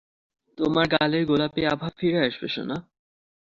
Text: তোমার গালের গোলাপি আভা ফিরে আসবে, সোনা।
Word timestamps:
তোমার 0.57 0.85
গালের 0.93 1.23
গোলাপি 1.25 1.61
আভা 1.65 1.89
ফিরে 1.97 2.19
আসবে, 2.27 2.47
সোনা। 2.47 2.77